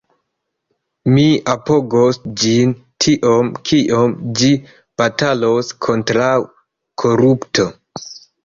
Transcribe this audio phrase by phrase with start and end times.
[1.17, 2.73] Mi apogos ĝin
[3.05, 4.49] tiom kiom ĝi
[5.03, 6.35] batalos kontraŭ
[7.05, 7.69] korupto.